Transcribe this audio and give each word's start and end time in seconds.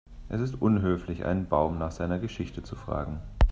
Es 0.29 0.41
ist 0.41 0.59
unhöflich, 0.59 1.25
einen 1.25 1.47
Baum 1.47 1.77
nach 1.77 1.91
seiner 1.91 2.17
Geschichte 2.17 2.63
zu 2.63 2.75
fragen. 2.75 3.19